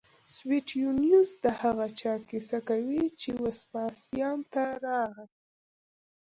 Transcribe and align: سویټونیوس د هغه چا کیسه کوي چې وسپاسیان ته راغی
سویټونیوس 0.35 1.29
د 1.43 1.45
هغه 1.61 1.87
چا 1.99 2.13
کیسه 2.29 2.59
کوي 2.69 3.03
چې 3.19 3.29
وسپاسیان 3.43 4.39
ته 4.53 4.63
راغی 4.85 5.27